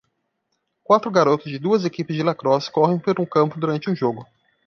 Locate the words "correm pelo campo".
2.71-3.59